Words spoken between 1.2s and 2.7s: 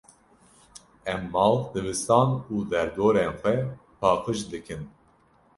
mal, dibistan û